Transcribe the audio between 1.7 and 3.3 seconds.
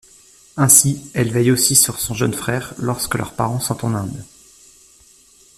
sur son jeune frère lorsque